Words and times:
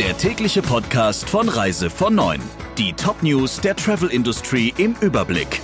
der 0.00 0.16
tägliche 0.16 0.62
Podcast 0.62 1.28
von 1.28 1.46
Reise 1.50 1.90
von 1.90 2.14
9. 2.14 2.40
Die 2.78 2.94
Top-News 2.94 3.60
der 3.60 3.76
Travel 3.76 4.08
Industry 4.08 4.72
im 4.78 4.96
Überblick. 5.02 5.60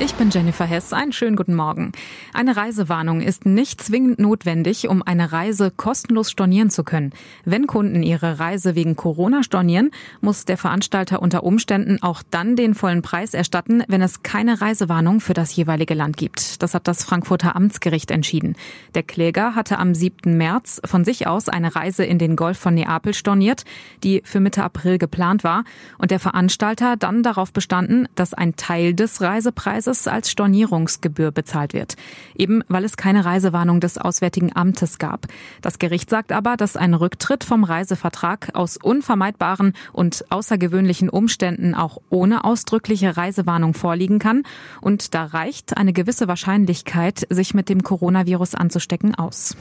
Ich 0.00 0.14
bin 0.14 0.30
Jennifer 0.30 0.64
Hess. 0.64 0.92
Einen 0.92 1.10
schönen 1.10 1.34
guten 1.34 1.56
Morgen. 1.56 1.90
Eine 2.32 2.56
Reisewarnung 2.56 3.20
ist 3.20 3.46
nicht 3.46 3.82
zwingend 3.82 4.20
notwendig, 4.20 4.88
um 4.88 5.02
eine 5.02 5.32
Reise 5.32 5.72
kostenlos 5.72 6.30
stornieren 6.30 6.70
zu 6.70 6.84
können. 6.84 7.12
Wenn 7.44 7.66
Kunden 7.66 8.04
ihre 8.04 8.38
Reise 8.38 8.76
wegen 8.76 8.94
Corona 8.94 9.42
stornieren, 9.42 9.90
muss 10.20 10.44
der 10.44 10.56
Veranstalter 10.56 11.20
unter 11.20 11.42
Umständen 11.42 12.00
auch 12.00 12.22
dann 12.30 12.54
den 12.54 12.74
vollen 12.74 13.02
Preis 13.02 13.34
erstatten, 13.34 13.82
wenn 13.88 14.00
es 14.00 14.22
keine 14.22 14.60
Reisewarnung 14.60 15.20
für 15.20 15.34
das 15.34 15.56
jeweilige 15.56 15.94
Land 15.94 16.16
gibt. 16.16 16.62
Das 16.62 16.74
hat 16.74 16.86
das 16.86 17.02
Frankfurter 17.02 17.56
Amtsgericht 17.56 18.12
entschieden. 18.12 18.54
Der 18.94 19.02
Kläger 19.02 19.56
hatte 19.56 19.80
am 19.80 19.96
7. 19.96 20.36
März 20.36 20.80
von 20.84 21.04
sich 21.04 21.26
aus 21.26 21.48
eine 21.48 21.74
Reise 21.74 22.04
in 22.04 22.20
den 22.20 22.36
Golf 22.36 22.58
von 22.58 22.74
Neapel 22.74 23.14
storniert, 23.14 23.64
die 24.04 24.22
für 24.24 24.38
Mitte 24.38 24.62
April 24.62 24.98
geplant 24.98 25.42
war, 25.42 25.64
und 25.98 26.12
der 26.12 26.20
Veranstalter 26.20 26.96
dann 26.96 27.24
darauf 27.24 27.52
bestanden, 27.52 28.06
dass 28.14 28.32
ein 28.32 28.54
Teil 28.54 28.94
des 28.94 29.20
Reisepreises 29.20 29.87
es 29.88 30.06
als 30.06 30.30
Stornierungsgebühr 30.30 31.32
bezahlt 31.32 31.72
wird. 31.72 31.96
Eben 32.36 32.62
weil 32.68 32.84
es 32.84 32.96
keine 32.96 33.24
Reisewarnung 33.24 33.80
des 33.80 33.98
Auswärtigen 33.98 34.54
Amtes 34.54 34.98
gab. 34.98 35.26
Das 35.62 35.78
Gericht 35.78 36.10
sagt 36.10 36.32
aber, 36.32 36.56
dass 36.56 36.76
ein 36.76 36.94
Rücktritt 36.94 37.44
vom 37.44 37.64
Reisevertrag 37.64 38.50
aus 38.54 38.76
unvermeidbaren 38.76 39.72
und 39.92 40.24
außergewöhnlichen 40.30 41.08
Umständen 41.08 41.74
auch 41.74 41.98
ohne 42.10 42.44
ausdrückliche 42.44 43.16
Reisewarnung 43.16 43.74
vorliegen 43.74 44.18
kann. 44.18 44.44
Und 44.80 45.14
da 45.14 45.24
reicht 45.24 45.76
eine 45.76 45.92
gewisse 45.92 46.28
Wahrscheinlichkeit, 46.28 47.26
sich 47.30 47.54
mit 47.54 47.68
dem 47.68 47.82
Coronavirus 47.82 48.54
anzustecken, 48.54 49.14
aus. 49.14 49.56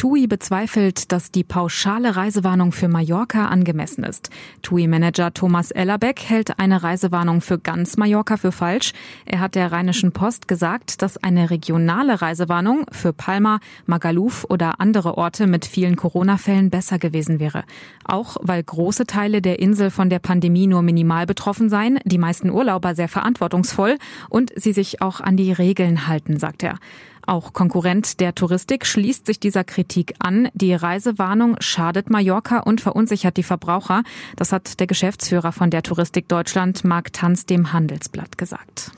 TUI 0.00 0.28
bezweifelt, 0.28 1.12
dass 1.12 1.30
die 1.30 1.44
pauschale 1.44 2.16
Reisewarnung 2.16 2.72
für 2.72 2.88
Mallorca 2.88 3.48
angemessen 3.48 4.02
ist. 4.02 4.30
TUI-Manager 4.62 5.34
Thomas 5.34 5.72
Ellerbeck 5.72 6.22
hält 6.22 6.58
eine 6.58 6.82
Reisewarnung 6.82 7.42
für 7.42 7.58
ganz 7.58 7.98
Mallorca 7.98 8.38
für 8.38 8.50
falsch. 8.50 8.94
Er 9.26 9.40
hat 9.40 9.56
der 9.56 9.72
Rheinischen 9.72 10.12
Post 10.12 10.48
gesagt, 10.48 11.02
dass 11.02 11.18
eine 11.18 11.50
regionale 11.50 12.22
Reisewarnung 12.22 12.86
für 12.90 13.12
Palma, 13.12 13.60
Magaluf 13.84 14.46
oder 14.48 14.80
andere 14.80 15.18
Orte 15.18 15.46
mit 15.46 15.66
vielen 15.66 15.96
Corona-Fällen 15.96 16.70
besser 16.70 16.98
gewesen 16.98 17.38
wäre. 17.38 17.64
Auch 18.02 18.38
weil 18.40 18.62
große 18.62 19.04
Teile 19.04 19.42
der 19.42 19.58
Insel 19.58 19.90
von 19.90 20.08
der 20.08 20.18
Pandemie 20.18 20.66
nur 20.66 20.80
minimal 20.80 21.26
betroffen 21.26 21.68
seien, 21.68 21.98
die 22.06 22.16
meisten 22.16 22.48
Urlauber 22.48 22.94
sehr 22.94 23.08
verantwortungsvoll 23.08 23.98
und 24.30 24.50
sie 24.56 24.72
sich 24.72 25.02
auch 25.02 25.20
an 25.20 25.36
die 25.36 25.52
Regeln 25.52 26.06
halten, 26.06 26.38
sagt 26.38 26.62
er. 26.62 26.78
Auch 27.26 27.52
Konkurrent 27.52 28.20
der 28.20 28.34
Touristik 28.34 28.86
schließt 28.86 29.26
sich 29.26 29.40
dieser 29.40 29.64
Kritik 29.64 30.14
an. 30.18 30.48
Die 30.54 30.74
Reisewarnung 30.74 31.56
schadet 31.60 32.10
Mallorca 32.10 32.58
und 32.60 32.80
verunsichert 32.80 33.36
die 33.36 33.42
Verbraucher. 33.42 34.02
Das 34.36 34.52
hat 34.52 34.80
der 34.80 34.86
Geschäftsführer 34.86 35.52
von 35.52 35.70
der 35.70 35.82
Touristik 35.82 36.28
Deutschland, 36.28 36.84
Marc 36.84 37.12
Tanz, 37.12 37.46
dem 37.46 37.72
Handelsblatt 37.72 38.38
gesagt. 38.38 38.92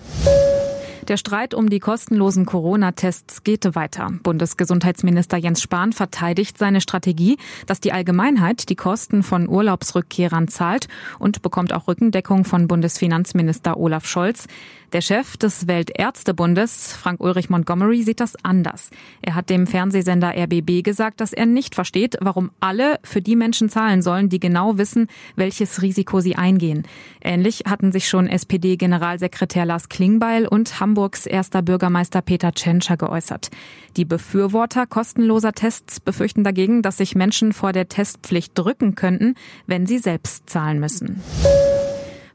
Der 1.08 1.16
Streit 1.16 1.52
um 1.52 1.68
die 1.68 1.80
kostenlosen 1.80 2.46
Corona-Tests 2.46 3.42
geht 3.42 3.74
weiter. 3.74 4.12
Bundesgesundheitsminister 4.22 5.36
Jens 5.36 5.60
Spahn 5.60 5.92
verteidigt 5.92 6.56
seine 6.56 6.80
Strategie, 6.80 7.38
dass 7.66 7.80
die 7.80 7.92
Allgemeinheit 7.92 8.68
die 8.68 8.76
Kosten 8.76 9.24
von 9.24 9.48
Urlaubsrückkehrern 9.48 10.46
zahlt 10.46 10.86
und 11.18 11.42
bekommt 11.42 11.72
auch 11.72 11.88
Rückendeckung 11.88 12.44
von 12.44 12.68
Bundesfinanzminister 12.68 13.78
Olaf 13.78 14.06
Scholz. 14.06 14.46
Der 14.92 15.00
Chef 15.00 15.38
des 15.38 15.68
Weltärztebundes, 15.68 16.92
Frank-Ulrich 16.92 17.48
Montgomery, 17.48 18.02
sieht 18.02 18.20
das 18.20 18.34
anders. 18.42 18.90
Er 19.22 19.34
hat 19.34 19.48
dem 19.48 19.66
Fernsehsender 19.66 20.34
RBB 20.36 20.82
gesagt, 20.82 21.22
dass 21.22 21.32
er 21.32 21.46
nicht 21.46 21.74
versteht, 21.74 22.18
warum 22.20 22.50
alle 22.60 23.00
für 23.02 23.22
die 23.22 23.34
Menschen 23.34 23.70
zahlen 23.70 24.02
sollen, 24.02 24.28
die 24.28 24.38
genau 24.38 24.76
wissen, 24.76 25.06
welches 25.34 25.80
Risiko 25.80 26.20
sie 26.20 26.36
eingehen. 26.36 26.83
Ähnlich 27.22 27.62
hatten 27.67 27.90
sich 27.90 28.06
schon 28.06 28.27
SPD-Generalsekretär 28.27 29.64
Lars 29.64 29.89
Klingbeil 29.89 30.46
und 30.46 30.78
Hamburgs 30.78 31.24
erster 31.24 31.62
Bürgermeister 31.62 32.20
Peter 32.20 32.52
Tschentscher 32.52 32.98
geäußert. 32.98 33.48
Die 33.96 34.05
Befürworter 34.05 34.86
kostenloser 34.86 35.52
Tests 35.52 36.00
befürchten 36.00 36.44
dagegen, 36.44 36.83
dass 36.83 36.98
sich 36.98 37.14
Menschen 37.14 37.55
vor 37.55 37.72
der 37.72 37.88
Testpflicht 37.88 38.52
drücken 38.58 38.94
könnten, 38.94 39.36
wenn 39.67 39.86
sie 39.86 39.96
selbst 39.96 40.50
zahlen 40.50 40.80
müssen. 40.80 41.22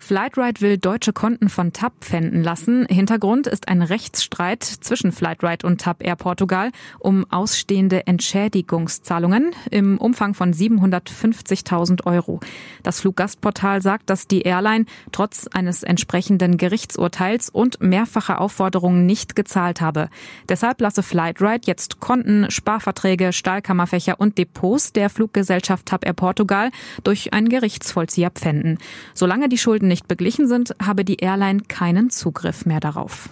Flightride 0.08 0.62
will 0.62 0.78
deutsche 0.78 1.12
Konten 1.12 1.50
von 1.50 1.74
TAP 1.74 1.92
pfänden 2.00 2.42
lassen. 2.42 2.86
Hintergrund 2.86 3.46
ist 3.46 3.68
ein 3.68 3.82
Rechtsstreit 3.82 4.64
zwischen 4.64 5.12
Flightride 5.12 5.68
und 5.68 5.82
TAP 5.82 6.02
Air 6.02 6.16
Portugal 6.16 6.72
um 6.98 7.30
ausstehende 7.30 8.08
Entschädigungszahlungen 8.08 9.52
im 9.70 9.98
Umfang 9.98 10.34
von 10.34 10.54
750.000 10.54 12.06
Euro. 12.06 12.40
Das 12.84 13.02
Fluggastportal 13.02 13.82
sagt, 13.82 14.10
dass 14.10 14.30
die 14.30 14.44
Airline 14.44 14.86
trotz 15.12 15.48
eines 15.48 15.84
entsprechenden 15.84 16.56
Gerichtsurteils 16.56 17.50
und 17.50 17.82
mehrfacher 17.82 18.40
Aufforderungen 18.40 19.06
nicht 19.06 19.36
gezahlt 19.36 19.82
habe. 19.82 20.08
Deshalb 20.48 20.80
lasse 20.80 21.04
Flightride 21.04 21.66
jetzt 21.66 22.00
Konten, 22.00 22.50
Sparverträge, 22.50 23.34
Stahlkammerfächer 23.34 24.22
und 24.22 24.38
Depots 24.38 24.94
der 24.94 25.10
Fluggesellschaft 25.10 25.86
TAP 25.86 26.06
Air 26.06 26.14
Portugal 26.14 26.72
durch 27.04 27.34
einen 27.34 27.50
Gerichtsvollzieher 27.50 28.30
pfänden. 28.30 28.78
Solange 29.14 29.50
die 29.50 29.58
Schulden 29.58 29.90
nicht 29.90 29.97
nicht 29.98 30.08
beglichen 30.08 30.48
sind, 30.48 30.76
habe 30.80 31.04
die 31.04 31.16
Airline 31.16 31.64
keinen 31.68 32.12
Zugriff 32.12 32.68
mehr 32.68 32.80
darauf. 32.80 33.30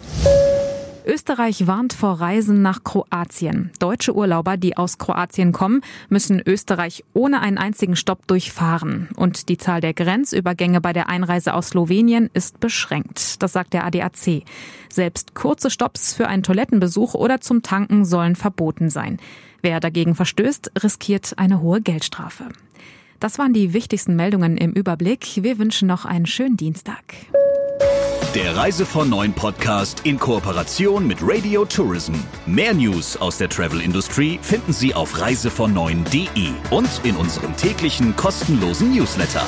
Österreich 1.06 1.68
warnt 1.68 1.94
vor 1.94 2.20
Reisen 2.20 2.64
nach 2.64 2.84
Kroatien. 2.84 3.70
Deutsche 3.78 4.16
Urlauber, 4.16 4.58
die 4.58 4.76
aus 4.76 4.98
Kroatien 4.98 5.52
kommen, 5.52 5.82
müssen 6.10 6.42
Österreich 6.44 7.04
ohne 7.14 7.42
einen 7.42 7.60
einzigen 7.60 7.96
Stopp 7.96 8.26
durchfahren. 8.26 9.10
Und 9.16 9.48
die 9.48 9.60
Zahl 9.60 9.80
der 9.80 9.94
Grenzübergänge 9.94 10.82
bei 10.82 10.92
der 10.92 11.08
Einreise 11.08 11.54
aus 11.54 11.68
Slowenien 11.68 12.32
ist 12.34 12.60
beschränkt. 12.60 13.44
Das 13.44 13.54
sagt 13.54 13.74
der 13.74 13.86
ADAC. 13.86 14.42
Selbst 14.90 15.36
kurze 15.36 15.70
Stopps 15.70 16.16
für 16.16 16.28
einen 16.28 16.42
Toilettenbesuch 16.42 17.14
oder 17.14 17.42
zum 17.42 17.62
Tanken 17.62 18.06
sollen 18.06 18.36
verboten 18.36 18.90
sein. 18.90 19.20
Wer 19.62 19.80
dagegen 19.80 20.16
verstößt, 20.16 20.72
riskiert 20.82 21.34
eine 21.38 21.62
hohe 21.62 21.82
Geldstrafe. 21.82 22.46
Das 23.26 23.40
waren 23.40 23.54
die 23.54 23.74
wichtigsten 23.74 24.16
Meldungen 24.16 24.56
im 24.56 24.72
Überblick. 24.74 25.42
Wir 25.42 25.58
wünschen 25.58 25.88
noch 25.88 26.06
einen 26.06 26.28
schönen 26.28 26.58
Dienstag. 26.58 27.02
Der 28.36 28.56
Reise 28.56 28.86
von 28.86 29.10
Neuen 29.10 29.34
Podcast 29.34 30.02
in 30.04 30.20
Kooperation 30.20 31.08
mit 31.08 31.18
Radio 31.24 31.66
Tourism. 31.66 32.14
Mehr 32.46 32.76
News 32.76 33.18
aus 33.18 33.40
der 33.40 33.50
Travel 33.50 33.82
Industry 33.82 34.38
finden 34.44 34.74
Sie 34.74 34.94
auf 34.94 35.20
reisevon 35.20 35.74
und 36.70 37.04
in 37.04 37.16
unserem 37.16 37.58
täglichen 37.58 38.16
kostenlosen 38.16 38.94
Newsletter. 38.96 39.42